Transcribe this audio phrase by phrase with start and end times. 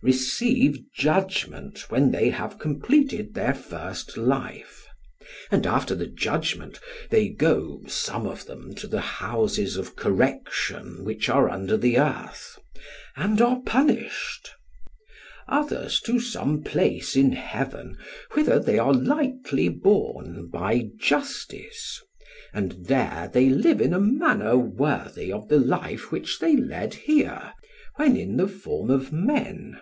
[0.00, 4.86] receive judgment when they have completed their first life,
[5.50, 6.78] and after the judgment
[7.10, 12.56] they go, some of them to the houses of correction which are under the earth,
[13.16, 14.50] and are punished;
[15.48, 17.96] others to some place in heaven
[18.34, 22.00] whither they are lightly borne by justice,
[22.54, 27.52] and there they live in a manner worthy of the life which they led here
[27.96, 29.76] when in the form of men.